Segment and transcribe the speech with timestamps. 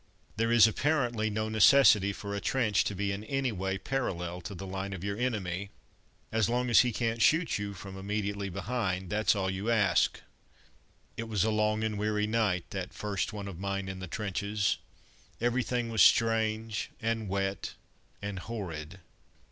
[0.35, 4.55] There is, apparently, no necessity for a trench to be in any way parallel to
[4.55, 5.69] the line of your enemy;
[6.31, 10.19] as long as he can't shoot you from immediately behind, that's all you ask.
[11.17, 14.79] It was a long and weary night, that first one of mine in the trenches.
[15.39, 17.75] Everything was strange, and wet
[18.23, 19.01] and horrid.